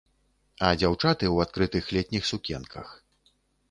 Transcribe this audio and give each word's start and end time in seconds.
А 0.67 0.71
дзяўчаты 0.79 1.25
ў 1.29 1.37
адкрытых 1.47 1.93
летніх 1.99 2.23
сукенках. 2.35 2.87